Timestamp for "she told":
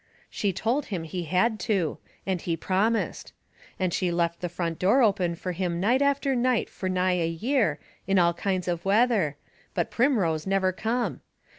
0.31-0.85